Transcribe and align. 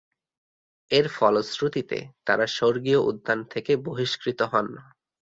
এর 0.91 1.05
ফলশ্রুতিতে 1.09 1.97
তারা 2.25 2.45
স্বর্গীয় 2.49 2.99
উদ্যান 3.09 3.39
থেকে 3.53 3.71
বহিষ্কৃত 3.85 4.39
হন। 4.51 4.67